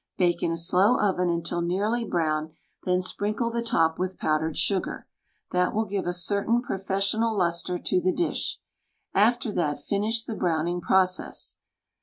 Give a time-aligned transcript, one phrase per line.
[0.17, 2.55] Bake in a slow oven until nearly brown—
[2.85, 5.05] then sprinkle the top with powdered sugar,
[5.51, 8.59] that will give a certain professional luster to the dish.
[9.13, 11.59] After that finish the browning process.